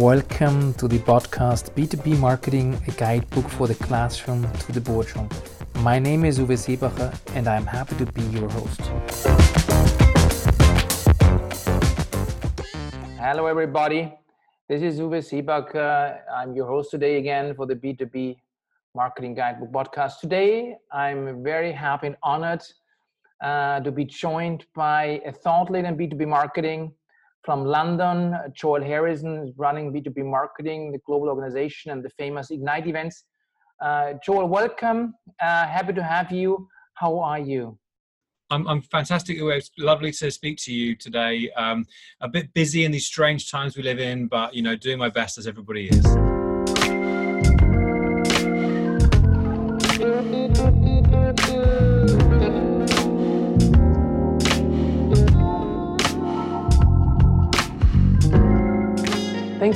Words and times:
Welcome 0.00 0.72
to 0.80 0.88
the 0.88 0.98
podcast 0.98 1.74
B2B 1.74 2.18
Marketing, 2.18 2.80
a 2.88 2.90
guidebook 2.92 3.46
for 3.50 3.66
the 3.66 3.74
classroom 3.74 4.50
to 4.50 4.72
the 4.72 4.80
boardroom. 4.80 5.28
My 5.80 5.98
name 5.98 6.24
is 6.24 6.38
Uwe 6.38 6.56
Seebacher 6.56 7.12
and 7.34 7.46
I'm 7.46 7.66
happy 7.66 7.96
to 7.96 8.06
be 8.06 8.22
your 8.22 8.48
host. 8.48 8.80
Hello, 13.18 13.44
everybody. 13.46 14.10
This 14.70 14.80
is 14.80 15.00
Uwe 15.00 15.20
Seebacher. 15.20 16.20
I'm 16.34 16.54
your 16.54 16.66
host 16.66 16.90
today 16.90 17.18
again 17.18 17.54
for 17.54 17.66
the 17.66 17.74
B2B 17.74 18.38
Marketing 18.94 19.34
Guidebook 19.34 19.70
podcast. 19.70 20.20
Today, 20.20 20.76
I'm 20.90 21.44
very 21.44 21.72
happy 21.72 22.06
and 22.06 22.16
honored 22.22 22.62
uh, 23.42 23.80
to 23.80 23.92
be 23.92 24.06
joined 24.06 24.64
by 24.74 25.20
a 25.26 25.32
thought 25.32 25.70
leader 25.70 25.88
in 25.88 25.98
B2B 25.98 26.26
marketing 26.26 26.94
from 27.42 27.64
London. 27.64 28.36
Joel 28.54 28.82
Harrison 28.82 29.38
is 29.38 29.52
running 29.56 29.92
B2B 29.92 30.24
marketing, 30.24 30.92
the 30.92 30.98
global 31.06 31.28
organization, 31.28 31.90
and 31.90 32.02
the 32.02 32.10
famous 32.10 32.50
Ignite 32.50 32.86
events. 32.86 33.24
Uh, 33.80 34.14
Joel, 34.24 34.46
welcome. 34.46 35.14
Uh, 35.40 35.66
happy 35.66 35.92
to 35.94 36.02
have 36.02 36.30
you. 36.30 36.68
How 36.94 37.18
are 37.18 37.38
you? 37.38 37.78
I'm, 38.50 38.66
I'm 38.66 38.82
fantastic. 38.82 39.38
It's 39.40 39.70
lovely 39.78 40.12
to 40.12 40.30
speak 40.30 40.58
to 40.62 40.74
you 40.74 40.96
today. 40.96 41.50
Um, 41.56 41.86
a 42.20 42.28
bit 42.28 42.52
busy 42.52 42.84
in 42.84 42.92
these 42.92 43.06
strange 43.06 43.50
times 43.50 43.76
we 43.76 43.82
live 43.82 44.00
in, 44.00 44.26
but 44.26 44.54
you 44.54 44.62
know, 44.62 44.76
doing 44.76 44.98
my 44.98 45.08
best 45.08 45.38
as 45.38 45.46
everybody 45.46 45.88
is. 45.88 46.29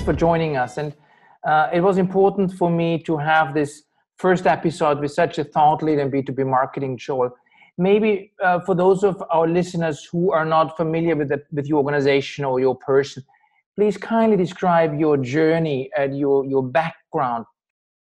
For 0.05 0.13
joining 0.13 0.57
us. 0.57 0.77
And 0.77 0.95
uh, 1.45 1.71
it 1.73 1.81
was 1.81 1.99
important 1.99 2.53
for 2.53 2.71
me 2.71 2.99
to 3.05 3.17
have 3.17 3.55
this 3.55 3.85
first 4.17 4.47
episode 4.47 5.01
with 5.01 5.13
such 5.13 5.39
a 5.39 5.45
thought 5.45 5.83
leader 5.83 6.03
in 6.03 6.11
B2B 6.11 6.47
marketing, 6.47 6.99
Joel. 6.99 7.31
Maybe 7.79 8.33
uh, 8.43 8.61
for 8.61 8.75
those 8.75 9.03
of 9.03 9.23
our 9.31 9.49
listeners 9.49 10.05
who 10.05 10.31
are 10.31 10.45
not 10.45 10.77
familiar 10.77 11.17
with, 11.17 11.31
the, 11.31 11.43
with 11.53 11.67
your 11.67 11.79
organization 11.79 12.45
or 12.45 12.61
your 12.61 12.77
person, 12.77 13.25
please 13.77 13.97
kindly 13.97 14.37
describe 14.37 14.99
your 14.99 15.17
journey 15.17 15.91
and 15.97 16.17
your, 16.17 16.45
your 16.45 16.63
background 16.63 17.47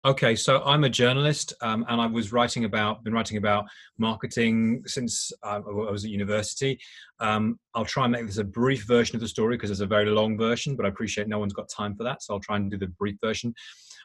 Okay, 0.04 0.36
so 0.36 0.64
I'm 0.64 0.84
a 0.84 0.90
journalist, 0.90 1.54
um, 1.62 1.86
and 1.88 2.02
I 2.02 2.08
was 2.08 2.34
writing 2.34 2.66
about, 2.66 3.04
been 3.04 3.14
writing 3.14 3.38
about 3.38 3.66
marketing 4.00 4.82
since 4.88 5.32
uh, 5.44 5.62
I 5.64 5.92
was 5.92 6.04
at 6.04 6.10
university. 6.10 6.80
Um, 7.20 7.60
I'll 7.76 7.86
try 7.86 8.06
and 8.06 8.12
make 8.12 8.26
this 8.26 8.40
a 8.40 8.44
brief 8.44 8.86
version 8.88 9.16
of 9.16 9.22
the 9.22 9.28
story 9.28 9.58
because 9.58 9.70
it's 9.70 9.82
a 9.82 9.86
very 9.86 10.08
long 10.08 10.40
version, 10.40 10.76
but 10.76 10.88
I 10.88 10.90
appreciate 10.90 11.28
no 11.28 11.38
one's 11.38 11.54
got 11.54 11.70
time 11.70 11.96
for 11.96 12.04
that, 12.04 12.24
so 12.24 12.34
I'll 12.34 12.40
try 12.40 12.56
and 12.56 12.72
do 12.72 12.78
the 12.78 12.88
brief 12.88 13.18
version. 13.24 13.54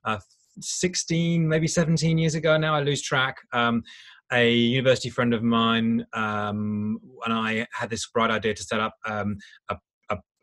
Uh, 0.04 0.18
16, 0.60 1.48
maybe 1.48 1.66
17 1.66 2.18
years 2.18 2.34
ago 2.34 2.58
now, 2.58 2.74
I 2.74 2.82
lose 2.82 3.00
track. 3.00 3.38
Um, 3.54 3.82
a 4.32 4.52
university 4.52 5.08
friend 5.08 5.32
of 5.32 5.42
mine 5.42 6.04
um, 6.12 6.98
and 7.24 7.32
I 7.32 7.66
had 7.72 7.88
this 7.90 8.06
bright 8.08 8.30
idea 8.30 8.54
to 8.54 8.62
set 8.62 8.80
up 8.80 8.94
um, 9.06 9.38
a 9.70 9.76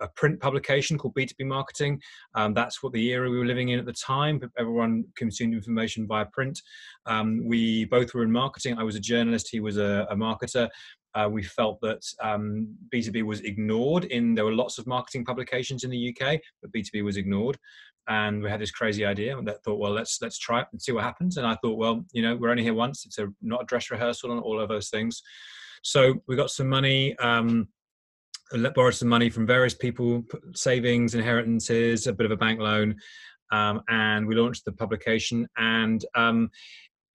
a 0.03 0.07
print 0.09 0.39
publication 0.39 0.97
called 0.97 1.15
B2B 1.15 1.45
Marketing. 1.45 1.99
Um, 2.35 2.53
that's 2.53 2.83
what 2.83 2.93
the 2.93 3.07
era 3.09 3.29
we 3.29 3.39
were 3.39 3.45
living 3.45 3.69
in 3.69 3.79
at 3.79 3.85
the 3.85 3.93
time. 3.93 4.39
Everyone 4.59 5.05
consumed 5.15 5.53
information 5.53 6.05
via 6.05 6.25
print. 6.25 6.61
Um, 7.05 7.41
we 7.47 7.85
both 7.85 8.13
were 8.13 8.23
in 8.23 8.31
marketing. 8.31 8.77
I 8.77 8.83
was 8.83 8.95
a 8.95 8.99
journalist, 8.99 9.49
he 9.49 9.61
was 9.61 9.77
a, 9.77 10.05
a 10.09 10.15
marketer. 10.15 10.69
Uh, 11.15 11.29
we 11.31 11.43
felt 11.43 11.79
that 11.81 12.03
um, 12.21 12.75
B2B 12.93 13.23
was 13.23 13.41
ignored 13.41 14.05
in 14.05 14.33
there 14.33 14.45
were 14.45 14.53
lots 14.53 14.79
of 14.79 14.87
marketing 14.87 15.23
publications 15.23 15.83
in 15.83 15.91
the 15.91 16.09
UK, 16.09 16.39
but 16.61 16.71
B2B 16.71 17.03
was 17.03 17.17
ignored. 17.17 17.57
And 18.07 18.43
we 18.43 18.49
had 18.49 18.59
this 18.59 18.71
crazy 18.71 19.05
idea 19.05 19.39
that 19.43 19.63
thought, 19.63 19.79
well, 19.79 19.91
let's 19.91 20.21
let's 20.21 20.37
try 20.37 20.61
it 20.61 20.67
and 20.73 20.81
see 20.81 20.91
what 20.91 21.03
happens. 21.03 21.37
And 21.37 21.47
I 21.47 21.55
thought, 21.63 21.77
well, 21.77 22.03
you 22.11 22.21
know, 22.21 22.35
we're 22.35 22.49
only 22.49 22.63
here 22.63 22.73
once. 22.73 23.05
It's 23.05 23.17
a 23.17 23.27
not 23.41 23.61
a 23.61 23.65
dress 23.65 23.91
rehearsal 23.91 24.31
and 24.31 24.41
all 24.41 24.59
of 24.59 24.67
those 24.67 24.89
things. 24.89 25.21
So 25.83 26.15
we 26.27 26.35
got 26.35 26.49
some 26.49 26.67
money. 26.67 27.17
Um, 27.19 27.69
borrowed 28.75 28.95
some 28.95 29.07
money 29.07 29.29
from 29.29 29.47
various 29.47 29.73
people, 29.73 30.23
savings, 30.53 31.15
inheritances, 31.15 32.07
a 32.07 32.13
bit 32.13 32.25
of 32.25 32.31
a 32.31 32.37
bank 32.37 32.59
loan, 32.59 32.95
um, 33.51 33.81
and 33.87 34.27
we 34.27 34.35
launched 34.35 34.65
the 34.65 34.71
publication. 34.71 35.47
And 35.57 36.03
um, 36.15 36.49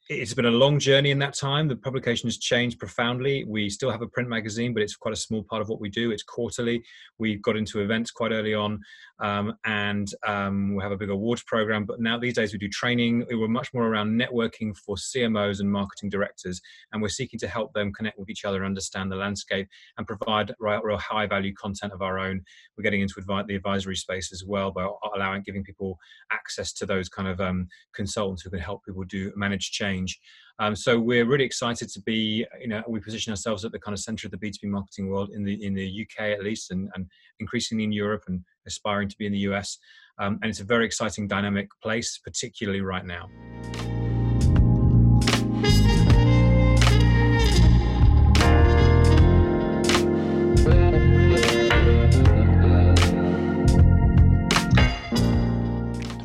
it's 0.09 0.33
been 0.33 0.47
a 0.47 0.51
long 0.51 0.79
journey 0.79 1.11
in 1.11 1.19
that 1.19 1.35
time. 1.35 1.69
The 1.69 1.77
publication 1.77 2.29
has 2.29 2.39
changed 2.39 2.79
profoundly. 2.79 3.45
We 3.45 3.69
still 3.69 3.91
have 3.91 4.01
a 4.01 4.07
print 4.07 4.27
magazine, 4.27 4.73
but 4.73 4.83
it's 4.83 4.97
quite 4.97 5.13
a 5.13 5.19
small 5.19 5.43
part 5.43 5.61
of 5.61 5.69
what 5.69 5.81
we 5.81 5.91
do. 5.91 6.13
It's 6.13 6.23
quarterly. 6.23 6.83
We 7.19 7.37
got 7.37 7.59
into 7.59 7.81
events 7.81 8.11
quite 8.11 8.33
early 8.33 8.55
on, 8.55 8.81
um, 9.21 9.55
and 9.67 10.11
um, 10.27 10.75
we 10.75 10.83
have 10.83 10.93
a 10.93 10.97
big 10.97 11.11
awards 11.11 11.43
program. 11.43 11.85
But 11.85 12.01
now 12.01 12.19
these 12.19 12.33
days 12.33 12.55
we 12.55 12.59
do 12.59 12.71
training. 12.71 13.27
We 13.29 13.37
were 13.37 13.49
much 13.49 13.75
more 13.75 13.87
around 13.87 14.19
networking 14.19 14.75
for 14.79 14.97
CMOs 14.97 15.61
and 15.61 15.71
marketing 15.71 16.09
directors, 16.09 16.59
and 16.93 17.03
we're 17.03 17.09
seeking 17.09 17.39
to 17.41 17.49
help 17.49 17.75
them 17.75 17.93
connect 17.93 18.19
with 18.19 18.31
each 18.31 18.47
other, 18.47 18.65
understand 18.65 19.13
the 19.13 19.17
landscape, 19.17 19.69
and 19.99 20.07
provide 20.07 20.55
real, 20.59 20.81
real 20.81 20.97
high 20.97 21.27
value 21.27 21.53
content 21.53 21.93
of 21.93 22.01
our 22.01 22.19
own. 22.19 22.41
We're 22.79 22.85
getting 22.85 23.03
into 23.03 23.15
the 23.19 23.55
advisory 23.55 23.97
space 23.97 24.33
as 24.33 24.43
well 24.43 24.71
by 24.71 24.89
allowing 25.15 25.43
giving 25.43 25.65
people 25.65 25.99
access 26.33 26.73
to 26.75 26.87
those 26.87 27.11
kind 27.11 27.29
of 27.29 27.43
um, 27.43 27.69
consultants 27.95 28.41
who 28.41 28.49
can 28.49 28.61
help 28.61 28.87
people 28.87 29.05
do 29.05 29.33
manage 29.37 29.71
change 29.71 29.98
change. 29.99 30.21
Um, 30.61 30.75
so 30.75 30.99
we're 30.99 31.25
really 31.25 31.45
excited 31.45 31.89
to 31.91 32.01
be, 32.03 32.45
you 32.61 32.69
know, 32.69 32.83
we 32.89 32.99
position 33.01 33.31
ourselves 33.31 33.65
at 33.65 33.71
the 33.71 33.79
kind 33.79 33.93
of 33.93 34.01
center 34.01 34.27
of 34.27 34.33
the 34.33 34.39
B2B 34.39 34.65
marketing 34.65 35.09
world 35.09 35.31
in 35.33 35.45
the 35.45 35.65
in 35.65 35.75
the 35.75 36.07
UK 36.07 36.31
at 36.31 36.43
least, 36.43 36.73
and, 36.73 36.89
and 36.95 37.07
increasingly 37.39 37.85
in 37.85 37.93
Europe, 37.93 38.25
and 38.27 38.43
aspiring 38.67 39.09
to 39.09 39.17
be 39.19 39.27
in 39.27 39.33
the 39.33 39.47
US. 39.51 39.79
Um, 40.19 40.39
and 40.43 40.51
it's 40.51 40.61
a 40.61 40.65
very 40.65 40.85
exciting, 40.85 41.29
dynamic 41.29 41.69
place, 41.81 42.19
particularly 42.25 42.81
right 42.81 43.07
now. 43.07 43.29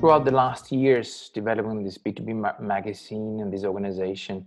Throughout 0.04 0.26
the 0.26 0.32
last 0.32 0.70
years 0.70 1.32
developing 1.34 1.82
this 1.82 1.98
B2B 1.98 2.36
ma- 2.36 2.60
magazine 2.60 3.40
and 3.40 3.54
this 3.54 3.64
organization, 3.64 4.46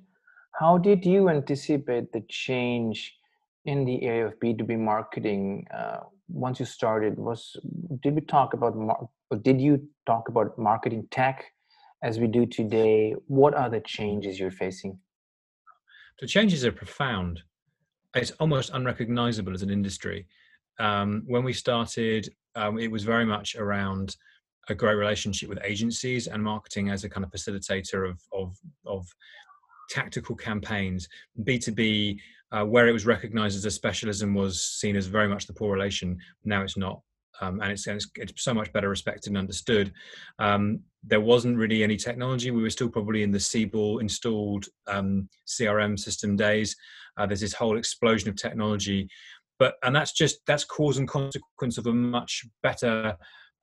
how 0.53 0.77
did 0.77 1.03
you 1.07 1.31
anticipate 1.31 2.13
the 2.13 2.21
change 2.29 3.17
in 3.65 3.87
the 3.87 4.03
area 4.03 4.27
of 4.27 4.39
B2B 4.39 4.79
marketing 4.79 5.67
uh, 5.75 6.01
once 6.29 6.61
you 6.61 6.67
started? 6.67 7.17
Was 7.17 7.57
did 8.03 8.15
we 8.15 8.21
talk 8.21 8.53
about 8.53 8.77
mar- 8.77 9.09
did 9.41 9.59
you 9.59 9.89
talk 10.05 10.29
about 10.29 10.59
marketing 10.59 11.09
tech 11.11 11.47
as 12.03 12.21
we 12.21 12.27
do 12.27 12.45
today? 12.45 13.15
What 13.27 13.55
are 13.55 13.71
the 13.71 13.81
changes 13.81 14.39
you're 14.39 14.51
facing? 14.51 14.99
The 16.21 16.27
changes 16.27 16.67
are 16.67 16.73
profound. 16.73 17.41
It's 18.15 18.33
almost 18.33 18.73
unrecognizable 18.75 19.55
as 19.55 19.63
an 19.63 19.71
industry. 19.71 20.27
Um, 20.79 21.23
when 21.27 21.45
we 21.45 21.55
started, 21.55 22.29
um, 22.57 22.79
it 22.79 22.91
was 22.91 23.05
very 23.05 23.25
much 23.25 23.57
around 23.57 24.17
a 24.69 24.75
great 24.75 24.95
relationship 24.95 25.49
with 25.49 25.59
agencies 25.63 26.27
and 26.27 26.43
marketing 26.43 26.91
as 26.91 27.05
a 27.05 27.09
kind 27.09 27.25
of 27.25 27.31
facilitator 27.31 28.09
of 28.09 28.21
of, 28.33 28.57
of 28.85 29.07
tactical 29.91 30.35
campaigns. 30.35 31.09
B2B, 31.43 32.19
uh, 32.53 32.65
where 32.65 32.89
it 32.89 32.93
was 32.93 33.07
recognized 33.07 33.57
as 33.57 33.65
a 33.65 33.71
specialism, 33.71 34.35
was 34.35 34.63
seen 34.63 34.97
as 34.97 35.07
very 35.07 35.29
much 35.29 35.47
the 35.47 35.53
poor 35.53 35.73
relation. 35.73 36.19
Now 36.45 36.63
it's 36.63 36.77
not. 36.77 37.01
Um, 37.41 37.61
and 37.61 37.71
it's, 37.71 37.87
it's, 37.87 38.09
it's, 38.15 38.43
so 38.43 38.55
much 38.55 38.73
better 38.73 38.89
respected 38.89 39.29
and 39.31 39.37
understood. 39.37 39.93
Um, 40.39 40.81
there 41.05 41.21
wasn't 41.21 41.59
really 41.59 41.83
any 41.83 41.97
technology. 41.97 42.51
We 42.51 42.63
were 42.63 42.71
still 42.71 42.89
probably 42.89 43.23
in 43.23 43.31
the 43.31 43.41
Siebel 43.41 43.99
installed 43.99 44.67
um, 44.87 45.29
CRM 45.47 45.99
system 45.99 46.37
days. 46.37 46.75
Uh, 47.19 47.27
there's 47.27 47.43
this 47.43 47.53
whole 47.53 47.77
explosion 47.77 48.31
of 48.31 48.37
technology, 48.37 49.09
but 49.59 49.75
and 49.83 49.95
that's 49.95 50.13
just 50.13 50.39
that's 50.47 50.65
cause 50.65 50.99
and 50.99 51.09
consequence 51.09 51.79
of 51.79 51.87
a 51.87 51.93
much 51.93 52.45
better 52.63 53.17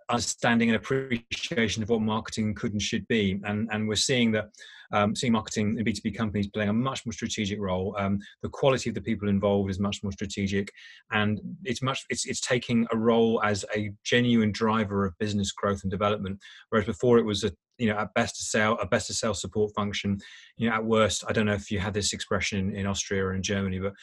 understanding 0.09 0.69
and 0.69 0.75
appreciation 0.75 1.83
of 1.83 1.89
what 1.89 2.01
marketing 2.01 2.53
could 2.55 2.73
and 2.73 2.81
should 2.81 3.07
be. 3.07 3.39
And, 3.43 3.69
and 3.71 3.87
we're 3.87 3.95
seeing 3.95 4.31
that 4.33 4.49
um, 4.93 5.15
seeing 5.15 5.33
marketing 5.33 5.77
in 5.77 5.83
B2B 5.83 6.15
companies 6.15 6.47
playing 6.47 6.69
a 6.69 6.73
much 6.73 7.05
more 7.05 7.13
strategic 7.13 7.59
role. 7.59 7.95
Um, 7.97 8.19
the 8.43 8.49
quality 8.49 8.89
of 8.89 8.95
the 8.95 9.01
people 9.01 9.27
involved 9.27 9.71
is 9.71 9.79
much 9.79 10.03
more 10.03 10.11
strategic, 10.11 10.71
and 11.11 11.41
it's 11.63 11.81
much 11.81 12.05
it's 12.09 12.25
it's 12.25 12.39
taking 12.39 12.85
a 12.91 12.97
role 12.97 13.41
as 13.43 13.65
a 13.75 13.91
genuine 14.03 14.51
driver 14.51 15.05
of 15.05 15.17
business 15.17 15.51
growth 15.51 15.81
and 15.81 15.91
development. 15.91 16.39
Whereas 16.69 16.85
before 16.85 17.17
it 17.17 17.25
was 17.25 17.43
a 17.43 17.51
you 17.79 17.87
know 17.87 17.97
at 17.97 18.13
best 18.13 18.37
to 18.37 18.43
sell 18.43 18.77
a 18.79 18.85
best 18.85 19.07
to 19.07 19.13
sell 19.13 19.33
support 19.33 19.73
function. 19.75 20.19
You 20.57 20.69
know 20.69 20.75
at 20.75 20.85
worst, 20.85 21.23
I 21.27 21.33
don't 21.33 21.47
know 21.47 21.53
if 21.53 21.71
you 21.71 21.79
had 21.79 21.95
this 21.95 22.13
expression 22.13 22.75
in 22.75 22.85
Austria 22.85 23.25
or 23.25 23.33
in 23.33 23.41
Germany, 23.41 23.79
but 23.79 23.93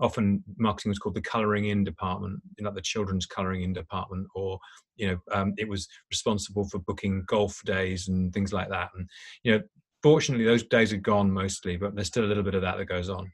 often 0.00 0.42
marketing 0.58 0.90
was 0.90 0.98
called 0.98 1.14
the 1.14 1.22
coloring 1.22 1.66
in 1.66 1.84
department, 1.84 2.40
you 2.58 2.64
know, 2.64 2.72
the 2.72 2.80
children's 2.80 3.26
coloring 3.26 3.62
in 3.62 3.72
department, 3.72 4.26
or 4.34 4.58
you 4.96 5.08
know, 5.08 5.18
um, 5.32 5.54
it 5.56 5.68
was 5.68 5.88
responsible 6.10 6.68
for 6.68 6.78
booking 6.78 7.24
golf 7.26 7.60
days 7.64 8.08
and 8.08 8.32
things 8.32 8.52
like 8.52 8.68
that. 8.68 8.90
And 8.96 9.08
you 9.42 9.52
know, 9.52 9.62
fortunately, 10.02 10.44
those 10.44 10.62
days 10.64 10.92
are 10.92 10.98
gone 10.98 11.30
mostly, 11.30 11.76
but 11.76 11.94
there's 11.94 12.08
still 12.08 12.24
a 12.24 12.26
little 12.26 12.42
bit 12.42 12.54
of 12.54 12.62
that 12.62 12.78
that 12.78 12.86
goes 12.86 13.08
on. 13.08 13.30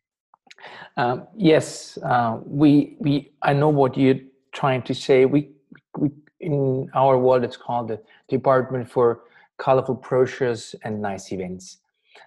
Um, 0.97 1.26
yes, 1.37 1.99
uh, 2.05 2.38
we 2.44 2.97
we 2.99 3.32
I 3.43 3.53
know 3.53 3.69
what 3.69 3.97
you're 3.97 4.20
trying 4.53 4.82
to 4.82 4.94
say. 4.94 5.25
We 5.25 5.50
we 5.97 6.11
in 6.43 6.91
our 6.94 7.17
world 7.19 7.44
it's 7.44 7.56
called 7.56 7.88
the 7.88 8.00
department 8.29 8.91
for 8.91 9.20
colorful 9.59 9.94
brochures 9.94 10.75
and 10.82 11.00
nice 11.00 11.32
events 11.32 11.79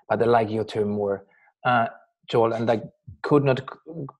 but 0.07 0.21
i 0.21 0.25
like 0.25 0.49
your 0.49 0.63
term 0.63 0.89
more 0.89 1.25
uh, 1.65 1.87
joel 2.29 2.53
and 2.53 2.71
i 2.71 2.81
could 3.21 3.43
not 3.43 3.61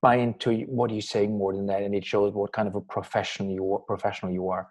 buy 0.00 0.16
into 0.16 0.60
what 0.68 0.90
you 0.90 1.00
say 1.00 1.26
more 1.26 1.54
than 1.54 1.66
that 1.66 1.82
and 1.82 1.94
it 1.94 2.04
shows 2.04 2.32
what 2.34 2.52
kind 2.52 2.68
of 2.68 2.74
a 2.74 2.80
professional 2.80 3.50
you 3.50 3.72
are, 3.72 3.80
professional 3.80 4.32
you 4.32 4.48
are. 4.48 4.68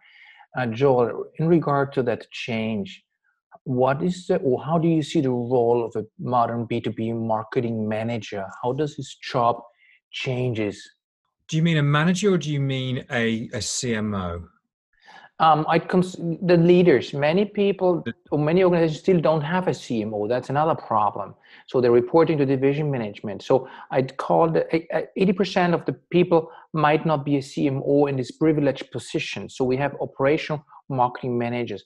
Uh, 0.57 0.65
joel 0.67 1.25
in 1.37 1.47
regard 1.47 1.91
to 1.91 2.01
that 2.01 2.29
change 2.31 3.03
what 3.65 4.01
is 4.01 4.27
the 4.27 4.37
or 4.37 4.63
how 4.63 4.77
do 4.77 4.87
you 4.87 5.01
see 5.01 5.21
the 5.21 5.29
role 5.29 5.83
of 5.83 5.95
a 5.95 6.05
modern 6.19 6.67
b2b 6.67 7.15
marketing 7.15 7.87
manager? 7.87 8.45
How 8.61 8.73
does 8.73 8.95
his 8.95 9.17
job 9.21 9.61
changes? 10.11 10.81
Do 11.47 11.57
you 11.57 11.63
mean 11.63 11.77
a 11.77 11.83
manager 11.83 12.33
or 12.33 12.37
do 12.37 12.51
you 12.51 12.59
mean 12.59 13.05
a, 13.11 13.49
a 13.53 13.59
cmo 13.59 14.45
um, 15.39 15.65
I 15.67 15.79
cons- 15.79 16.15
the 16.15 16.57
leaders. 16.57 17.13
Many 17.13 17.45
people 17.45 18.03
or 18.31 18.39
many 18.39 18.63
organizations 18.63 18.99
still 18.99 19.19
don't 19.19 19.41
have 19.41 19.67
a 19.67 19.71
CMO. 19.71 20.29
That's 20.29 20.49
another 20.49 20.75
problem. 20.75 21.35
So 21.67 21.81
they're 21.81 21.91
reporting 21.91 22.37
to 22.37 22.45
division 22.45 22.89
management. 22.89 23.43
So 23.43 23.67
I'd 23.91 24.15
call 24.17 24.49
the 24.49 24.65
eighty 25.19 25.33
percent 25.33 25.73
of 25.73 25.85
the 25.85 25.93
people 26.09 26.51
might 26.73 27.05
not 27.05 27.25
be 27.25 27.35
a 27.35 27.41
CMO 27.41 28.09
in 28.09 28.15
this 28.15 28.31
privileged 28.31 28.91
position. 28.91 29.49
So 29.49 29.65
we 29.65 29.75
have 29.77 29.95
operational 29.99 30.63
marketing 30.89 31.37
managers. 31.37 31.83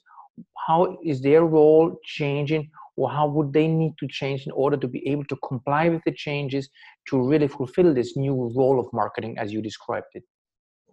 How 0.68 0.98
is 1.04 1.20
their 1.20 1.44
role 1.44 1.96
changing, 2.04 2.70
or 2.96 3.10
how 3.10 3.28
would 3.28 3.52
they 3.52 3.66
need 3.66 3.94
to 3.98 4.06
change 4.06 4.46
in 4.46 4.52
order 4.52 4.76
to 4.76 4.86
be 4.86 5.06
able 5.08 5.24
to 5.24 5.36
comply 5.46 5.88
with 5.88 6.02
the 6.04 6.12
changes 6.12 6.68
to 7.08 7.20
really 7.20 7.48
fulfill 7.48 7.92
this 7.92 8.16
new 8.16 8.52
role 8.56 8.78
of 8.78 8.86
marketing 8.92 9.38
as 9.38 9.52
you 9.52 9.60
described 9.60 10.06
it? 10.14 10.22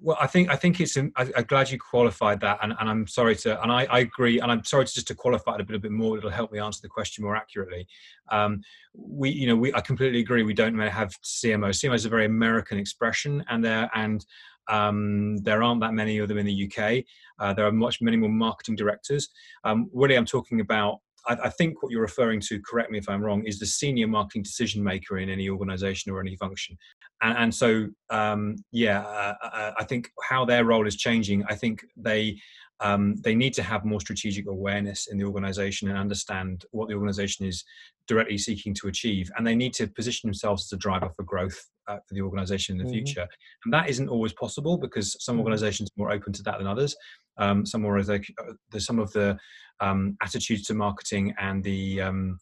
Well 0.01 0.17
i 0.19 0.27
think 0.27 0.49
i 0.49 0.55
think 0.55 0.79
it's 0.79 0.97
I, 0.97 1.31
am 1.35 1.43
glad 1.47 1.69
you 1.71 1.77
qualified 1.79 2.39
that 2.41 2.59
and, 2.61 2.73
and 2.79 2.89
i'm 2.89 3.07
sorry 3.07 3.35
to 3.37 3.61
and 3.61 3.71
I, 3.71 3.85
I, 3.85 3.99
agree 3.99 4.39
and 4.39 4.51
i'm 4.51 4.63
sorry 4.63 4.85
to 4.85 4.93
just 4.93 5.07
to 5.07 5.15
qualify 5.15 5.55
it 5.55 5.69
a 5.69 5.75
a 5.75 5.79
bit 5.79 5.91
more 5.91 6.17
it'll 6.17 6.29
help 6.29 6.51
me 6.51 6.59
answer 6.59 6.79
the 6.81 6.89
question 6.89 7.23
more 7.23 7.35
accurately. 7.35 7.87
Um, 8.29 8.61
we 8.93 9.29
you 9.29 9.47
know 9.47 9.55
we 9.55 9.73
i 9.73 9.81
completely 9.81 10.19
agree 10.19 10.43
we 10.43 10.53
don't 10.53 10.77
have 10.77 11.09
cmo 11.21 11.69
cmo 11.69 11.93
is 11.93 12.05
a 12.05 12.09
very 12.09 12.25
american 12.25 12.77
expression 12.77 13.43
and 13.49 13.63
there 13.63 13.89
and 13.93 14.25
um, 14.69 15.37
there 15.37 15.63
aren't 15.63 15.79
that 15.79 15.93
many 15.93 16.17
of 16.17 16.27
them 16.27 16.37
in 16.37 16.45
the 16.45 16.65
uk 16.65 17.03
uh, 17.39 17.53
there 17.53 17.65
are 17.65 17.71
much 17.71 18.01
many 18.01 18.17
more 18.17 18.29
marketing 18.29 18.75
directors. 18.75 19.29
Um, 19.63 19.89
really 19.93 20.15
i'm 20.15 20.25
talking 20.25 20.59
about 20.59 20.99
I, 21.27 21.37
I 21.45 21.49
think 21.49 21.81
what 21.81 21.91
you're 21.91 22.01
referring 22.01 22.39
to, 22.41 22.59
correct 22.61 22.91
me 22.91 22.97
if 22.97 23.09
I'm 23.09 23.23
wrong, 23.23 23.43
is 23.45 23.59
the 23.59 23.65
senior 23.65 24.07
marketing 24.07 24.43
decision 24.43 24.83
maker 24.83 25.17
in 25.17 25.29
any 25.29 25.49
organization 25.49 26.11
or 26.11 26.19
any 26.19 26.35
function. 26.35 26.77
And, 27.21 27.37
and 27.37 27.55
so, 27.55 27.87
um, 28.09 28.55
yeah, 28.71 29.01
uh, 29.01 29.35
uh, 29.43 29.71
I 29.77 29.83
think 29.83 30.09
how 30.29 30.45
their 30.45 30.65
role 30.65 30.87
is 30.87 30.95
changing, 30.95 31.43
I 31.49 31.55
think 31.55 31.83
they 31.95 32.39
um, 32.79 33.15
they 33.23 33.33
need 33.33 33.53
to 33.55 33.63
have 33.63 33.85
more 33.85 33.99
strategic 33.99 34.47
awareness 34.47 35.07
in 35.07 35.17
the 35.17 35.23
organization 35.23 35.89
and 35.89 35.97
understand 35.97 36.65
what 36.71 36.87
the 36.87 36.93
organization 36.93 37.45
is 37.45 37.63
directly 38.07 38.37
seeking 38.37 38.73
to 38.75 38.87
achieve. 38.87 39.31
And 39.35 39.45
they 39.45 39.55
need 39.55 39.73
to 39.75 39.87
position 39.87 40.27
themselves 40.27 40.65
as 40.65 40.73
a 40.73 40.77
driver 40.77 41.09
for 41.15 41.23
growth 41.23 41.59
uh, 41.87 41.97
for 42.07 42.13
the 42.13 42.21
organization 42.21 42.73
in 42.73 42.77
the 42.77 42.83
mm-hmm. 42.83 43.03
future. 43.05 43.27
And 43.65 43.73
that 43.73 43.89
isn't 43.89 44.09
always 44.09 44.33
possible 44.33 44.77
because 44.77 45.15
some 45.19 45.33
mm-hmm. 45.33 45.39
organizations 45.39 45.89
are 45.89 45.97
more 45.97 46.11
open 46.11 46.33
to 46.33 46.43
that 46.43 46.59
than 46.59 46.67
others. 46.67 46.95
Um, 47.39 47.65
some 47.65 47.85
uh, 47.85 48.53
the, 48.71 48.79
some 48.79 48.99
of 48.99 49.11
the 49.13 49.37
um, 49.79 50.17
attitudes 50.21 50.63
to 50.63 50.73
marketing 50.73 51.33
and 51.39 51.63
the 51.63 52.01
um, 52.01 52.37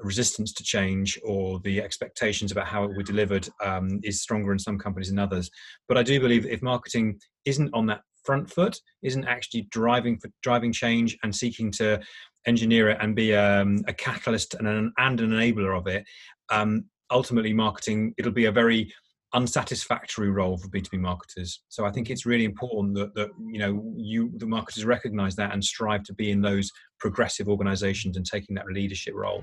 resistance 0.00 0.52
to 0.52 0.64
change 0.64 1.18
or 1.24 1.60
the 1.60 1.80
expectations 1.80 2.50
about 2.52 2.66
how 2.66 2.84
it 2.84 2.88
will 2.88 2.98
be 2.98 3.04
delivered 3.04 3.48
um, 3.62 4.00
is 4.02 4.22
stronger 4.22 4.52
in 4.52 4.58
some 4.58 4.78
companies 4.78 5.08
than 5.08 5.18
others. 5.18 5.50
But 5.88 5.98
I 5.98 6.02
do 6.02 6.18
believe 6.20 6.46
if 6.46 6.62
marketing 6.62 7.18
isn't 7.44 7.70
on 7.72 7.86
that 7.86 8.00
front 8.24 8.50
foot, 8.50 8.78
isn't 9.02 9.26
actually 9.26 9.68
driving 9.70 10.18
for 10.18 10.30
driving 10.42 10.72
change 10.72 11.16
and 11.22 11.34
seeking 11.34 11.70
to 11.72 12.00
engineer 12.46 12.90
it 12.90 12.98
and 13.00 13.14
be 13.14 13.34
um, 13.34 13.82
a 13.86 13.92
catalyst 13.92 14.54
and 14.54 14.66
an, 14.66 14.92
and 14.98 15.20
an 15.20 15.30
enabler 15.30 15.78
of 15.78 15.86
it, 15.86 16.04
um, 16.50 16.84
ultimately 17.10 17.52
marketing 17.52 18.14
it'll 18.18 18.32
be 18.32 18.46
a 18.46 18.52
very 18.52 18.92
unsatisfactory 19.34 20.30
role 20.30 20.56
for 20.56 20.68
b2b 20.68 20.98
marketers 20.98 21.62
so 21.68 21.84
i 21.84 21.90
think 21.90 22.08
it's 22.08 22.24
really 22.24 22.44
important 22.44 22.94
that, 22.94 23.14
that 23.14 23.28
you 23.46 23.58
know 23.58 23.92
you 23.96 24.30
the 24.36 24.46
marketers 24.46 24.84
recognize 24.84 25.34
that 25.34 25.52
and 25.52 25.62
strive 25.62 26.02
to 26.04 26.14
be 26.14 26.30
in 26.30 26.40
those 26.40 26.70
progressive 27.00 27.48
organizations 27.48 28.16
and 28.16 28.24
taking 28.24 28.54
that 28.54 28.66
leadership 28.66 29.14
role 29.14 29.42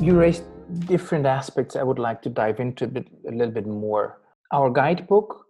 you 0.00 0.18
raised 0.18 0.44
different 0.86 1.26
aspects 1.26 1.76
I 1.76 1.82
would 1.82 1.98
like 1.98 2.22
to 2.22 2.28
dive 2.28 2.60
into 2.60 2.84
a, 2.84 2.88
bit, 2.88 3.06
a 3.28 3.30
little 3.30 3.52
bit 3.52 3.66
more. 3.66 4.19
Our 4.52 4.70
guidebook, 4.70 5.46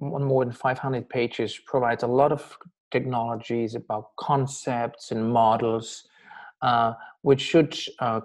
on 0.00 0.24
more 0.24 0.44
than 0.44 0.54
500 0.54 1.08
pages, 1.08 1.58
provides 1.66 2.02
a 2.02 2.06
lot 2.06 2.32
of 2.32 2.56
technologies 2.90 3.74
about 3.74 4.16
concepts 4.16 5.10
and 5.10 5.32
models, 5.32 6.04
uh, 6.62 6.94
which 7.22 7.40
should 7.40 7.76
uh, 7.98 8.20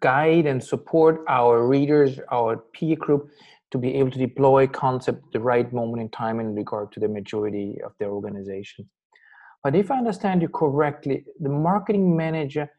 guide 0.00 0.46
and 0.46 0.62
support 0.62 1.24
our 1.28 1.66
readers, 1.66 2.18
our 2.30 2.56
peer 2.72 2.96
group, 2.96 3.30
to 3.70 3.78
be 3.78 3.94
able 3.96 4.10
to 4.10 4.18
deploy 4.18 4.66
concept 4.66 5.18
at 5.26 5.32
the 5.32 5.40
right 5.40 5.72
moment 5.72 6.00
in 6.00 6.08
time 6.08 6.40
in 6.40 6.54
regard 6.54 6.90
to 6.92 7.00
the 7.00 7.08
majority 7.08 7.78
of 7.84 7.92
their 7.98 8.08
organization. 8.08 8.88
But 9.62 9.76
if 9.76 9.90
I 9.90 9.98
understand 9.98 10.42
you 10.42 10.48
correctly, 10.48 11.24
the 11.40 11.50
marketing 11.50 12.16
manager 12.16 12.70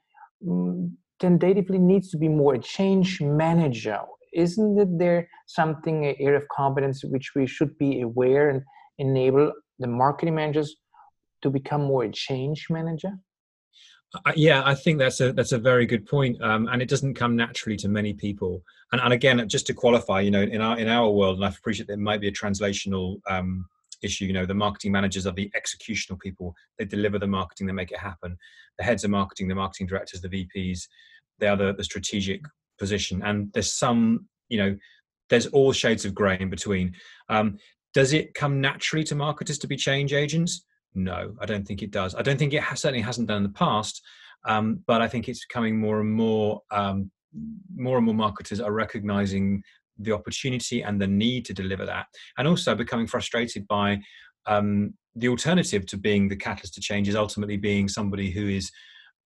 mm, 0.46 0.92
tentatively 1.20 1.78
needs 1.78 2.10
to 2.12 2.18
be 2.18 2.28
more 2.28 2.56
a 2.56 2.60
change 2.60 3.22
manager. 3.22 4.00
Isn't 4.34 4.80
it 4.80 4.98
there 4.98 5.30
something, 5.48 6.06
an 6.06 6.16
area 6.20 6.38
of 6.38 6.48
competence 6.50 7.04
which 7.04 7.32
we 7.36 7.48
should 7.48 7.78
be 7.78 8.02
aware 8.02 8.50
and 8.50 8.62
enable 8.98 9.54
the 9.80 9.88
marketing 9.88 10.36
managers 10.36 10.76
to 11.42 11.50
become 11.50 11.84
more 11.84 12.04
a 12.04 12.12
change 12.12 12.68
manager? 12.70 13.14
Uh, 14.14 14.32
yeah, 14.36 14.64
I 14.66 14.74
think 14.74 14.98
that's 14.98 15.22
a 15.22 15.32
that's 15.34 15.52
a 15.52 15.60
very 15.60 15.86
good 15.86 16.08
point, 16.08 16.42
um, 16.42 16.68
and 16.72 16.82
it 16.82 16.90
doesn't 16.90 17.14
come 17.14 17.36
naturally 17.36 17.78
to 17.78 17.88
many 17.88 18.14
people. 18.14 18.64
And, 18.92 19.00
and 19.00 19.14
again, 19.14 19.48
just 19.48 19.68
to 19.68 19.74
qualify, 19.74 20.22
you 20.22 20.32
know, 20.32 20.42
in 20.42 20.62
our 20.62 20.80
in 20.80 20.88
our 20.88 21.10
world, 21.10 21.36
and 21.36 21.46
I 21.46 21.50
appreciate 21.50 21.88
there 21.88 21.98
might 21.98 22.20
be 22.20 22.28
a 22.28 22.32
translational 22.32 23.18
um, 23.30 23.68
issue. 24.02 24.26
You 24.26 24.34
know, 24.34 24.48
the 24.48 24.56
marketing 24.56 24.92
managers 24.94 25.28
are 25.28 25.34
the 25.34 25.52
executional 25.56 26.20
people; 26.20 26.56
they 26.80 26.86
deliver 26.86 27.20
the 27.20 27.28
marketing, 27.28 27.68
they 27.68 27.74
make 27.74 27.92
it 27.92 28.00
happen. 28.00 28.36
The 28.80 28.84
heads 28.84 29.04
of 29.04 29.12
marketing, 29.12 29.48
the 29.48 29.56
marketing 29.56 29.86
directors, 29.86 30.22
the 30.22 30.30
VPs, 30.30 30.88
they 31.38 31.48
are 31.48 31.58
the, 31.58 31.76
the 31.76 31.84
strategic 31.84 32.42
position. 32.80 33.22
And 33.24 33.52
there's 33.54 33.74
some, 33.74 34.28
you 34.50 34.58
know, 34.58 34.78
there's 35.30 35.48
all 35.48 35.72
shades 35.72 36.06
of 36.06 36.16
grey 36.16 36.38
in 36.40 36.50
between. 36.50 36.96
Um, 37.30 37.58
does 37.94 38.14
it 38.14 38.34
come 38.34 38.62
naturally 38.62 39.04
to 39.06 39.16
marketers 39.16 39.60
to 39.60 39.68
be 39.68 39.76
change 39.76 40.14
agents? 40.14 40.66
No, 40.96 41.34
I 41.40 41.46
don't 41.46 41.66
think 41.66 41.82
it 41.82 41.92
does. 41.92 42.16
I 42.16 42.22
don't 42.22 42.38
think 42.38 42.54
it 42.54 42.64
has, 42.64 42.82
certainly 42.82 43.02
hasn't 43.02 43.28
done 43.28 43.38
in 43.38 43.44
the 43.44 43.50
past, 43.50 44.02
um, 44.48 44.84
but 44.88 45.02
I 45.02 45.08
think 45.08 45.28
it's 45.28 45.46
becoming 45.46 45.80
more 45.80 46.00
and 46.00 46.12
more. 46.12 46.62
Um, 46.72 47.12
more 47.76 47.98
and 47.98 48.06
more 48.08 48.16
marketers 48.16 48.60
are 48.60 48.72
recognizing 48.72 49.62
the 50.00 50.12
opportunity 50.12 50.82
and 50.82 51.00
the 51.00 51.06
need 51.06 51.46
to 51.46 51.54
deliver 51.54 51.86
that, 51.86 52.08
and 52.40 52.48
also 52.48 52.74
becoming 52.74 53.06
frustrated 53.06 53.68
by 53.68 54.00
um, 54.48 54.96
the 55.16 55.28
alternative 55.28 55.86
to 55.88 55.98
being 55.98 56.28
the 56.28 56.36
catalyst 56.36 56.74
to 56.74 56.82
change 56.82 57.08
is 57.08 57.16
ultimately 57.16 57.58
being 57.58 57.88
somebody 57.88 58.32
who 58.32 58.48
is 58.48 58.72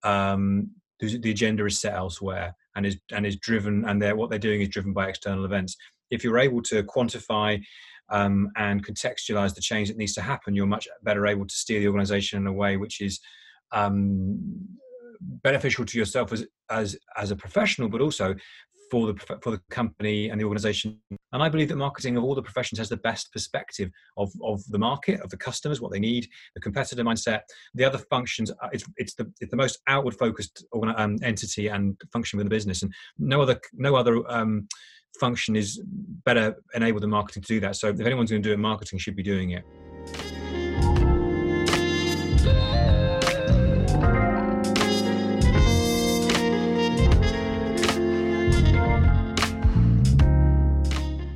um, 0.04 0.70
the 1.00 1.32
agenda 1.32 1.66
is 1.66 1.80
set 1.80 1.94
elsewhere 1.94 2.54
and 2.76 2.86
is 2.86 2.98
and 3.12 3.26
is 3.26 3.38
driven 3.38 3.86
and 3.86 4.02
they're 4.02 4.16
what 4.16 4.30
they're 4.30 4.40
doing 4.40 4.62
is 4.62 4.70
driven 4.70 4.94
by 4.94 5.08
external 5.08 5.46
events. 5.46 5.76
If 6.12 6.24
you're 6.24 6.40
able 6.40 6.62
to 6.64 6.84
quantify 6.84 7.62
um, 8.10 8.50
and 8.58 8.86
contextualize 8.86 9.56
the 9.56 9.62
change 9.62 9.88
that 9.88 9.98
needs 9.98 10.14
to 10.14 10.22
happen 10.22 10.54
you're 10.54 10.66
much 10.66 10.88
better 11.04 11.26
able 11.26 11.48
to 11.48 11.56
steer 11.56 11.80
the 11.80 11.88
organization 11.88 12.40
in 12.40 12.48
a 12.48 12.54
way 12.54 12.78
which 12.78 13.02
is 13.02 13.20
um, 13.72 14.38
beneficial 15.22 15.86
to 15.86 15.98
yourself 15.98 16.32
as 16.34 16.46
as 16.70 16.98
as 17.18 17.32
a 17.32 17.36
professional 17.36 17.90
but 17.90 18.02
also 18.02 18.36
for 18.92 19.08
the 19.08 19.38
for 19.42 19.52
the 19.52 19.62
company 19.70 20.30
and 20.30 20.40
the 20.40 20.46
organization 20.46 21.00
and 21.34 21.44
i 21.44 21.50
believe 21.50 21.68
that 21.68 21.76
marketing 21.76 22.18
of 22.18 22.24
all 22.24 22.36
the 22.36 22.42
professions 22.42 22.80
has 22.80 22.90
the 22.90 22.98
best 22.98 23.32
perspective 23.34 23.90
of 24.18 24.32
of 24.42 24.64
the 24.70 24.80
market 24.80 25.20
of 25.22 25.30
the 25.30 25.38
customers 25.38 25.82
what 25.82 25.92
they 25.92 26.00
need 26.00 26.28
the 26.56 26.62
competitor 26.62 27.04
mindset. 27.04 27.42
The 27.74 27.86
other 27.86 27.98
functions 27.98 28.52
uh, 28.52 28.70
it's 28.72 28.86
it's 28.98 29.14
the 29.16 29.32
it's 29.40 29.52
the 29.52 29.58
most 29.58 29.80
outward 29.88 30.16
focused 30.16 30.66
um, 30.74 31.18
entity 31.24 31.68
and 31.68 32.00
function 32.12 32.38
within 32.38 32.50
the 32.50 32.56
business. 32.56 32.84
And 32.84 32.94
no 33.18 33.42
other 33.42 33.60
no 33.74 33.96
other 33.96 34.22
um, 34.32 34.68
function 35.20 35.56
is 35.56 35.82
better 36.26 36.56
enabled 36.74 37.04
than 37.04 37.10
marketing 37.10 37.44
to 37.44 37.48
do 37.48 37.60
that. 37.62 37.76
So 37.76 37.90
if 37.90 38.00
anyone's 38.00 38.32
going 38.32 38.42
to 38.42 38.50
do 38.50 38.54
it 38.54 38.58
marketing 38.58 39.00
should 39.00 39.16
be 39.16 39.24
doing 39.24 39.52
it 39.52 39.64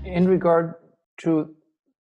in 0.08 0.28
regard 0.28 0.76
to 1.18 1.54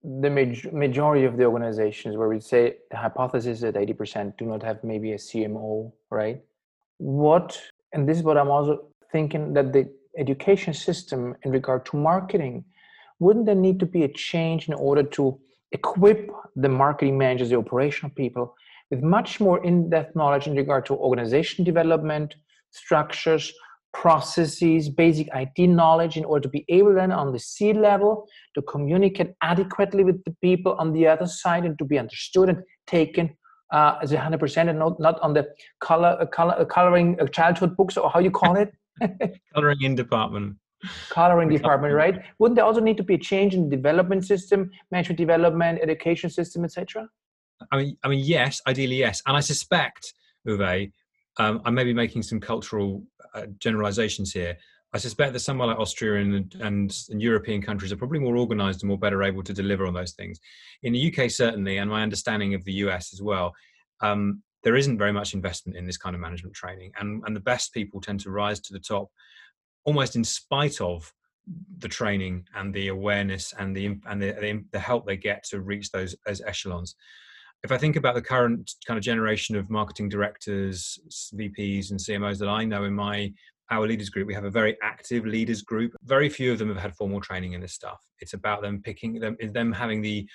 the 0.03 0.29
maj- 0.29 0.71
majority 0.71 1.25
of 1.25 1.37
the 1.37 1.45
organizations 1.45 2.15
where 2.15 2.29
we 2.29 2.39
say 2.39 2.77
the 2.91 2.97
hypothesis 2.97 3.59
that 3.61 3.75
80% 3.75 4.37
do 4.37 4.45
not 4.45 4.63
have 4.63 4.83
maybe 4.83 5.11
a 5.11 5.17
CMO, 5.17 5.91
right? 6.09 6.41
What, 6.97 7.59
and 7.93 8.07
this 8.07 8.17
is 8.17 8.23
what 8.23 8.37
I'm 8.37 8.49
also 8.49 8.87
thinking 9.11 9.53
that 9.53 9.73
the 9.73 9.89
education 10.17 10.73
system 10.73 11.35
in 11.43 11.51
regard 11.51 11.85
to 11.87 11.97
marketing, 11.97 12.63
wouldn't 13.19 13.45
there 13.45 13.55
need 13.55 13.79
to 13.79 13.85
be 13.85 14.03
a 14.03 14.07
change 14.07 14.67
in 14.67 14.73
order 14.73 15.03
to 15.03 15.39
equip 15.71 16.29
the 16.55 16.69
marketing 16.69 17.17
managers, 17.17 17.49
the 17.49 17.57
operational 17.57 18.11
people, 18.15 18.55
with 18.89 19.01
much 19.01 19.39
more 19.39 19.63
in-depth 19.65 20.15
knowledge 20.15 20.47
in 20.47 20.55
regard 20.55 20.85
to 20.85 20.93
organization 20.93 21.65
development, 21.65 22.35
structures, 22.71 23.53
processes, 23.93 24.89
basic 24.89 25.27
IT 25.33 25.67
knowledge 25.67 26.17
in 26.17 26.25
order 26.25 26.43
to 26.43 26.49
be 26.49 26.65
able 26.69 26.93
then 26.93 27.11
on 27.11 27.31
the 27.33 27.39
C 27.39 27.73
level 27.73 28.27
to 28.55 28.61
communicate 28.61 29.33
adequately 29.41 30.03
with 30.03 30.23
the 30.23 30.35
people 30.41 30.75
on 30.77 30.93
the 30.93 31.07
other 31.07 31.25
side 31.25 31.65
and 31.65 31.77
to 31.79 31.85
be 31.85 31.97
understood 31.97 32.49
and 32.49 32.63
taken 32.85 33.35
uh, 33.71 33.95
as 34.01 34.11
a 34.11 34.19
hundred 34.19 34.39
percent 34.39 34.69
and 34.69 34.79
not, 34.79 34.99
not 34.99 35.19
on 35.21 35.33
the 35.33 35.47
color, 35.81 36.17
uh, 36.19 36.25
color 36.25 36.55
uh, 36.59 36.65
coloring 36.65 37.17
uh, 37.19 37.27
childhood 37.27 37.75
books 37.75 37.97
or 37.97 38.09
how 38.09 38.19
you 38.19 38.31
call 38.31 38.55
it. 38.55 38.71
Coloring 39.53 39.81
in 39.81 39.93
department. 39.95 40.55
Coloring 41.09 41.49
department 41.49 41.93
right? 41.93 42.21
Wouldn't 42.39 42.55
there 42.55 42.65
also 42.65 42.81
need 42.81 42.97
to 42.97 43.03
be 43.03 43.15
a 43.15 43.17
change 43.17 43.53
in 43.53 43.69
the 43.69 43.75
development 43.75 44.25
system 44.25 44.71
management 44.91 45.17
development 45.17 45.79
education 45.81 46.29
system 46.29 46.63
etc 46.63 47.07
i 47.71 47.77
mean 47.77 47.97
i 48.03 48.07
mean 48.07 48.23
yes 48.23 48.61
ideally 48.67 48.97
yes. 48.97 49.21
And 49.25 49.35
i 49.37 49.39
suspect 49.39 50.13
uwe 50.47 50.91
um, 51.39 51.61
i 51.65 51.69
may 51.69 51.83
be 51.83 51.93
making 51.93 52.23
some 52.23 52.39
cultural 52.39 53.03
uh, 53.33 53.45
generalizations 53.59 54.31
here. 54.31 54.57
I 54.93 54.97
suspect 54.97 55.33
that 55.33 55.39
somewhere 55.39 55.67
like 55.67 55.79
Austria 55.79 56.21
and, 56.21 56.55
and, 56.61 56.97
and, 57.09 57.21
European 57.21 57.61
countries 57.61 57.91
are 57.91 57.97
probably 57.97 58.19
more 58.19 58.37
organized 58.37 58.81
and 58.81 58.87
more 58.87 58.97
better 58.97 59.21
able 59.21 59.43
to 59.43 59.53
deliver 59.53 59.85
on 59.85 59.93
those 59.93 60.13
things. 60.13 60.39
In 60.81 60.93
the 60.93 61.13
UK, 61.13 61.29
certainly, 61.29 61.77
and 61.77 61.89
my 61.89 62.01
understanding 62.03 62.53
of 62.53 62.63
the 62.63 62.71
US 62.73 63.13
as 63.13 63.21
well, 63.21 63.53
um, 64.01 64.41
there 64.63 64.77
isn't 64.77 64.97
very 64.97 65.11
much 65.11 65.33
investment 65.33 65.77
in 65.77 65.85
this 65.85 65.97
kind 65.97 66.15
of 66.15 66.21
management 66.21 66.55
training. 66.55 66.93
And, 66.99 67.21
and 67.25 67.35
the 67.35 67.41
best 67.41 67.73
people 67.73 67.99
tend 67.99 68.21
to 68.21 68.31
rise 68.31 68.59
to 68.61 68.73
the 68.73 68.79
top 68.79 69.09
almost 69.83 70.15
in 70.15 70.23
spite 70.23 70.81
of 70.81 71.13
the 71.77 71.87
training 71.87 72.45
and 72.55 72.73
the 72.73 72.87
awareness 72.87 73.53
and 73.57 73.75
the 73.75 73.97
and 74.05 74.21
the, 74.21 74.63
the, 74.71 74.79
help 74.79 75.05
they 75.05 75.15
get 75.15 75.43
to 75.45 75.61
reach 75.61 75.91
those, 75.91 76.15
those 76.25 76.41
echelons 76.41 76.95
if 77.63 77.71
I 77.71 77.77
think 77.77 77.95
about 77.95 78.15
the 78.15 78.21
current 78.21 78.71
kind 78.85 78.97
of 78.97 79.03
generation 79.03 79.55
of 79.55 79.69
marketing 79.69 80.09
directors, 80.09 80.99
VPs, 81.33 81.91
and 81.91 81.99
CMOs 81.99 82.37
that 82.39 82.49
I 82.49 82.65
know 82.65 82.83
in 82.83 82.93
my 82.93 83.31
our 83.69 83.85
leaders 83.85 84.09
group, 84.09 84.27
we 84.27 84.33
have 84.33 84.45
a 84.45 84.49
very 84.49 84.77
active 84.81 85.25
leaders 85.25 85.61
group. 85.61 85.91
Very 86.03 86.29
few 86.29 86.53
of 86.53 86.59
them 86.59 86.69
have 86.69 86.77
had 86.77 86.95
formal 86.95 87.19
training 87.19 87.53
in 87.53 87.59
this 87.59 87.73
stuff. 87.73 87.99
It's 88.19 88.33
about 88.33 88.61
them 88.61 88.81
picking 88.81 89.19
them, 89.19 89.35
them 89.51 89.73
having 89.73 90.01
the 90.01 90.25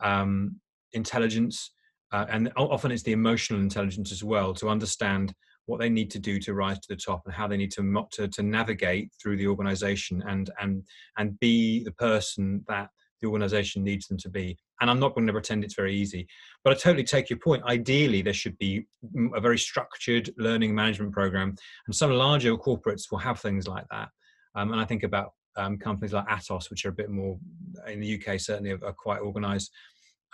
um, 0.00 0.56
intelligence, 0.92 1.72
uh, 2.10 2.26
and 2.28 2.50
often 2.56 2.90
it's 2.90 3.04
the 3.04 3.12
emotional 3.12 3.60
intelligence 3.60 4.10
as 4.10 4.24
well 4.24 4.52
to 4.54 4.68
understand 4.68 5.32
what 5.66 5.78
they 5.78 5.88
need 5.88 6.10
to 6.10 6.18
do 6.18 6.40
to 6.40 6.54
rise 6.54 6.80
to 6.80 6.88
the 6.88 6.96
top 6.96 7.22
and 7.26 7.34
how 7.34 7.46
they 7.46 7.56
need 7.56 7.70
to 7.70 8.06
to, 8.10 8.26
to 8.26 8.42
navigate 8.42 9.10
through 9.22 9.36
the 9.36 9.46
organization 9.46 10.22
and 10.26 10.50
and 10.60 10.82
and 11.16 11.38
be 11.38 11.84
the 11.84 11.92
person 11.92 12.64
that 12.66 12.88
the 13.20 13.28
organization 13.28 13.84
needs 13.84 14.06
them 14.06 14.18
to 14.18 14.28
be. 14.28 14.56
And 14.80 14.90
I'm 14.90 15.00
not 15.00 15.14
going 15.14 15.26
to 15.26 15.32
pretend 15.32 15.64
it's 15.64 15.74
very 15.74 15.94
easy, 15.94 16.26
but 16.64 16.72
I 16.72 16.76
totally 16.76 17.04
take 17.04 17.30
your 17.30 17.38
point. 17.38 17.62
Ideally, 17.64 18.22
there 18.22 18.32
should 18.32 18.56
be 18.58 18.86
a 19.34 19.40
very 19.40 19.58
structured 19.58 20.30
learning 20.38 20.74
management 20.74 21.12
program, 21.12 21.54
and 21.86 21.94
some 21.94 22.10
larger 22.12 22.56
corporates 22.56 23.10
will 23.10 23.18
have 23.18 23.40
things 23.40 23.66
like 23.66 23.84
that. 23.90 24.08
Um, 24.54 24.72
and 24.72 24.80
I 24.80 24.84
think 24.84 25.02
about 25.02 25.32
um, 25.56 25.78
companies 25.78 26.12
like 26.12 26.26
Atos, 26.28 26.70
which 26.70 26.84
are 26.84 26.90
a 26.90 26.92
bit 26.92 27.10
more 27.10 27.38
in 27.86 28.00
the 28.00 28.20
UK, 28.20 28.40
certainly 28.40 28.72
are, 28.72 28.84
are 28.84 28.92
quite 28.92 29.20
organized. 29.20 29.70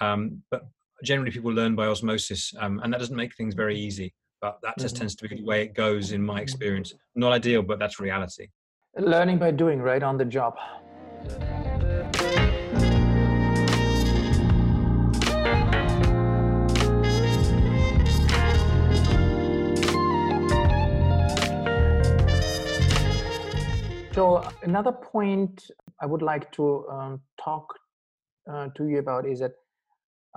Um, 0.01 0.43
but 0.51 0.63
generally, 1.05 1.31
people 1.31 1.53
learn 1.53 1.75
by 1.75 1.87
osmosis, 1.87 2.53
um, 2.61 2.81
and 2.83 2.93
that 2.93 2.99
doesn't 2.99 3.17
make 3.17 3.35
things 3.35 3.55
very 3.55 3.79
easy. 3.79 4.15
But 4.41 4.59
that 4.63 4.79
just 4.79 4.95
mm-hmm. 4.95 5.03
tends 5.03 5.15
to 5.17 5.29
be 5.29 5.37
the 5.37 5.45
way 5.45 5.63
it 5.63 5.75
goes, 5.75 6.13
in 6.13 6.23
my 6.23 6.41
experience. 6.41 6.93
Not 7.15 7.33
ideal, 7.33 7.63
but 7.63 7.79
that's 7.79 7.99
reality. 7.99 8.49
Learning 8.99 9.39
by 9.39 9.51
doing, 9.51 9.81
right 9.81 10.03
on 10.03 10.17
the 10.17 10.25
job. 10.25 10.57
So 24.17 24.49
another 24.63 24.93
point 24.93 25.71
I 26.01 26.07
would 26.07 26.23
like 26.23 26.51
to 26.53 26.89
um, 26.89 27.21
talk 27.39 27.67
uh, 28.51 28.69
to 28.75 28.89
you 28.89 28.99
about 28.99 29.29
is 29.29 29.41
that, 29.41 29.53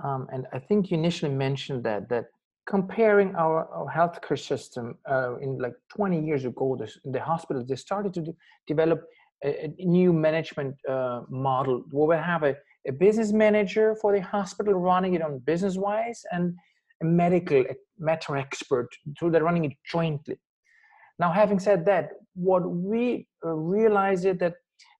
um, 0.04 0.26
and 0.30 0.46
I 0.52 0.58
think 0.58 0.90
you 0.90 0.98
initially 0.98 1.32
mentioned 1.32 1.82
that 1.84 2.10
that 2.10 2.26
comparing 2.68 3.34
our, 3.36 3.66
our 3.72 3.90
healthcare 3.90 4.38
system 4.38 4.98
uh, 5.10 5.38
in 5.38 5.56
like 5.56 5.72
20 5.96 6.22
years 6.22 6.44
ago, 6.44 6.76
the, 6.78 6.92
the 7.10 7.22
hospitals 7.22 7.68
they 7.68 7.76
started 7.76 8.12
to 8.12 8.20
de- 8.20 8.36
develop 8.66 9.00
a, 9.42 9.64
a, 9.64 9.84
new 9.86 10.12
management 10.12 10.74
uh, 10.86 11.22
model. 11.30 11.82
Where 11.90 12.18
we 12.18 12.22
have 12.22 12.42
a, 12.42 12.54
a 12.86 12.92
business 12.92 13.32
manager 13.32 13.96
for 14.02 14.12
the 14.12 14.20
hospital 14.20 14.74
running 14.74 15.14
it 15.14 15.22
on 15.22 15.38
business 15.38 15.78
wise 15.78 16.22
and 16.32 16.54
a 17.00 17.06
medical 17.06 17.60
a 17.60 17.74
matter 17.98 18.36
expert 18.36 18.88
so 19.16 19.30
they're 19.30 19.42
running 19.42 19.64
it 19.64 19.72
jointly 19.90 20.38
now, 21.20 21.30
having 21.30 21.58
said 21.58 21.84
that, 21.84 22.12
what 22.34 22.68
we 22.70 23.26
uh, 23.44 23.50
realize 23.50 24.24
is 24.24 24.38
that 24.38 24.54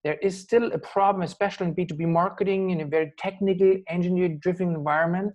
there 0.05 0.19
is 0.21 0.39
still 0.39 0.71
a 0.73 0.79
problem, 0.79 1.23
especially 1.23 1.69
in 1.69 1.75
B2B 1.75 2.07
marketing 2.07 2.71
in 2.71 2.83
a 2.83 2.85
very 2.85 3.11
technical, 3.19 3.75
engineer-driven 3.89 4.75
environment, 4.75 5.33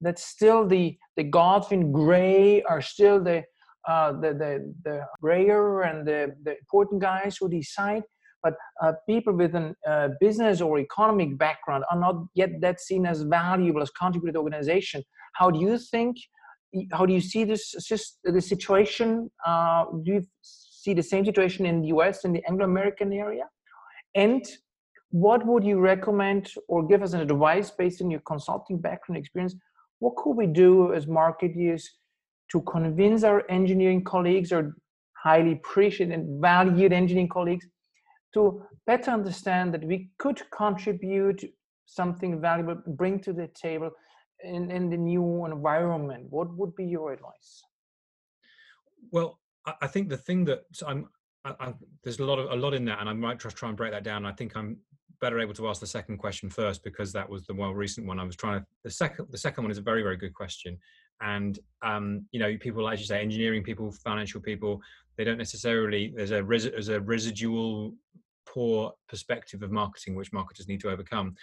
that 0.00 0.18
still 0.18 0.66
the, 0.66 0.96
the 1.16 1.22
gods 1.22 1.70
in 1.70 1.92
gray 1.92 2.62
are 2.64 2.82
still 2.82 3.22
the, 3.22 3.44
uh, 3.88 4.10
the, 4.12 4.34
the, 4.34 4.74
the 4.84 5.06
grayer 5.20 5.82
and 5.82 6.06
the, 6.06 6.34
the 6.42 6.58
important 6.58 7.00
guys 7.00 7.36
who 7.38 7.48
decide, 7.48 8.02
but 8.42 8.54
uh, 8.82 8.92
people 9.08 9.32
with 9.32 9.54
a 9.54 9.72
uh, 9.88 10.08
business 10.20 10.60
or 10.60 10.80
economic 10.80 11.38
background 11.38 11.84
are 11.92 12.00
not 12.00 12.24
yet 12.34 12.60
that 12.60 12.80
seen 12.80 13.06
as 13.06 13.22
valuable 13.22 13.82
as 13.82 13.90
contributed 13.90 14.36
organization. 14.36 15.00
How 15.34 15.48
do 15.48 15.60
you 15.60 15.78
think 15.78 16.16
how 16.92 17.06
do 17.06 17.12
you 17.12 17.20
see 17.20 17.44
this 17.44 17.74
the 18.24 18.40
situation? 18.40 19.30
Uh, 19.46 19.84
do 20.04 20.12
you 20.12 20.26
see 20.42 20.94
the 20.94 21.02
same 21.02 21.24
situation 21.24 21.66
in 21.66 21.82
the 21.82 21.88
US 21.88 22.24
in 22.24 22.32
the 22.32 22.42
Anglo-American 22.48 23.12
area? 23.12 23.44
And 24.14 24.44
what 25.10 25.46
would 25.46 25.64
you 25.64 25.78
recommend 25.78 26.50
or 26.68 26.86
give 26.86 27.02
us 27.02 27.12
an 27.12 27.20
advice 27.20 27.70
based 27.70 28.00
on 28.02 28.10
your 28.10 28.20
consulting 28.20 28.78
background 28.78 29.18
experience? 29.18 29.54
What 29.98 30.16
could 30.16 30.32
we 30.32 30.46
do 30.46 30.94
as 30.94 31.06
marketers 31.06 31.88
to 32.50 32.60
convince 32.62 33.22
our 33.22 33.44
engineering 33.50 34.04
colleagues 34.04 34.52
or 34.52 34.74
highly 35.22 35.52
appreciated 35.52 36.12
and 36.12 36.40
valued 36.40 36.92
engineering 36.92 37.28
colleagues 37.28 37.66
to 38.34 38.62
better 38.86 39.10
understand 39.10 39.72
that 39.74 39.84
we 39.84 40.10
could 40.18 40.42
contribute 40.50 41.44
something 41.86 42.40
valuable, 42.40 42.82
bring 42.86 43.20
to 43.20 43.32
the 43.32 43.48
table 43.48 43.90
in, 44.44 44.70
in 44.70 44.90
the 44.90 44.96
new 44.96 45.44
environment? 45.46 46.26
What 46.30 46.52
would 46.56 46.74
be 46.74 46.84
your 46.84 47.12
advice? 47.12 47.62
Well 49.10 49.38
i 49.80 49.86
think 49.86 50.08
the 50.08 50.16
thing 50.16 50.44
that 50.44 50.64
i'm 50.88 51.08
I, 51.44 51.54
I, 51.60 51.74
there's 52.02 52.18
a 52.18 52.24
lot 52.24 52.38
of 52.38 52.50
a 52.50 52.56
lot 52.56 52.74
in 52.74 52.84
that 52.86 53.00
and 53.00 53.08
i 53.08 53.12
might 53.12 53.38
just 53.38 53.56
try 53.56 53.68
and 53.68 53.76
break 53.76 53.92
that 53.92 54.04
down. 54.04 54.26
I 54.26 54.32
think 54.32 54.56
i'm 54.56 54.78
better 55.20 55.40
able 55.40 55.54
to 55.54 55.68
ask 55.68 55.80
the 55.80 55.86
second 55.86 56.18
question 56.18 56.50
first 56.50 56.82
because 56.82 57.12
that 57.12 57.28
was 57.28 57.46
the 57.46 57.54
more 57.54 57.74
recent 57.74 58.06
one. 58.06 58.18
I 58.18 58.24
was 58.24 58.36
trying 58.36 58.60
to 58.60 58.66
the 58.82 58.90
second 58.90 59.28
the 59.30 59.38
second 59.38 59.64
one 59.64 59.70
is 59.70 59.78
a 59.78 59.82
very 59.82 60.02
very 60.02 60.16
good 60.16 60.34
question. 60.34 60.76
And 61.20 61.58
um, 61.82 62.26
you 62.32 62.40
know 62.40 62.56
people 62.58 62.88
as 62.88 63.00
you 63.00 63.06
say 63.06 63.22
engineering 63.22 63.62
people 63.62 63.92
financial 63.92 64.40
people 64.40 64.80
they 65.16 65.24
don't 65.24 65.38
necessarily 65.38 66.12
there's 66.16 66.32
a 66.32 66.42
res, 66.42 66.64
there's 66.64 66.88
a 66.88 67.00
residual 67.00 67.94
poor 68.46 68.92
perspective 69.08 69.62
of 69.62 69.70
marketing 69.70 70.16
which 70.16 70.32
marketers 70.32 70.68
need 70.68 70.80
to 70.80 70.90
overcome 70.90 71.34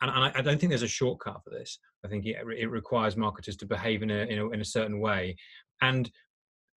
and, 0.00 0.10
and 0.10 0.24
I, 0.24 0.32
I, 0.36 0.42
don't 0.42 0.60
think 0.60 0.70
there's 0.70 0.82
a 0.82 0.88
shortcut 0.88 1.42
for 1.42 1.50
this. 1.50 1.78
I 2.04 2.08
think 2.08 2.24
it, 2.26 2.36
it 2.56 2.70
requires 2.70 3.16
marketers 3.16 3.56
to 3.56 3.66
behave 3.66 4.02
in 4.02 4.10
a, 4.10 4.18
in 4.26 4.38
a, 4.38 4.50
in 4.50 4.60
a 4.60 4.64
certain 4.64 5.00
way 5.00 5.36
and 5.80 6.10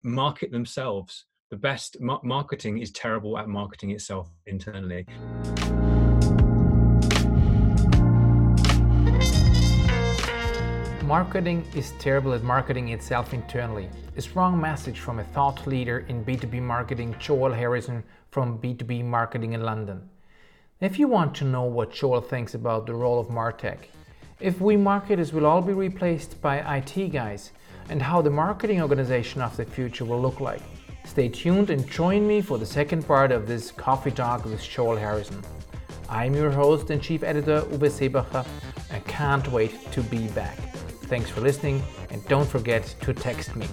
market 0.04 0.52
themselves. 0.52 1.26
The 1.52 1.58
best 1.58 1.98
ma- 2.00 2.22
marketing 2.24 2.80
is 2.80 2.92
terrible 2.92 3.38
at 3.38 3.48
marketing 3.48 3.92
itself 3.92 4.30
internally. 4.48 5.06
Marketing 11.04 11.66
is 11.76 11.92
terrible 12.00 12.34
at 12.34 12.42
marketing 12.42 12.90
itself 12.90 13.34
internally. 13.34 13.90
A 14.16 14.22
strong 14.22 14.60
message 14.60 15.00
from 15.00 15.20
a 15.20 15.26
thought 15.26 15.68
leader 15.68 16.06
in 16.08 16.24
B2B 16.24 16.62
marketing, 16.62 17.14
Joel 17.20 17.52
Harrison 17.52 18.02
from 18.32 18.58
B2B 18.60 19.04
Marketing 19.04 19.52
in 19.52 19.62
London. 19.62 20.10
If 20.82 20.98
you 20.98 21.08
want 21.08 21.36
to 21.36 21.46
know 21.46 21.66
what 21.66 21.94
Joel 21.94 22.22
thinks 22.22 22.56
about 22.56 22.88
the 22.88 22.96
role 22.96 23.20
of 23.20 23.28
Martech, 23.28 23.78
if 24.40 24.60
we 24.60 24.76
marketers 24.76 25.32
will 25.32 25.46
all 25.46 25.62
be 25.62 25.74
replaced 25.74 26.42
by 26.42 26.58
IT 26.78 27.10
guys, 27.10 27.52
and 27.90 28.02
how 28.02 28.20
the 28.24 28.32
marketing 28.32 28.82
organization 28.82 29.44
of 29.44 29.56
the 29.56 29.64
future 29.64 30.06
will 30.06 30.20
look 30.20 30.40
like, 30.40 30.64
stay 31.06 31.30
tuned 31.30 31.70
and 31.70 31.88
join 31.88 32.28
me 32.28 32.42
for 32.42 32.58
the 32.58 32.66
second 32.66 33.08
part 33.08 33.32
of 33.32 33.46
this 33.46 33.70
coffee 33.70 34.10
talk 34.10 34.44
with 34.44 34.64
Joel 34.64 34.98
Harrison. 34.98 35.44
I'm 36.10 36.34
your 36.34 36.50
host 36.50 36.90
and 36.90 37.00
chief 37.00 37.22
editor, 37.22 37.62
Uwe 37.62 37.92
Seebacher. 37.92 38.44
I 38.92 39.00
can't 39.02 39.48
wait 39.52 39.92
to 39.92 40.02
be 40.02 40.30
back. 40.30 40.58
Thanks 41.12 41.30
for 41.30 41.42
listening 41.42 41.84
and 42.10 42.26
don't 42.28 42.50
forget 42.50 42.96
to 43.02 43.14
text 43.14 43.56
me. 43.56 43.68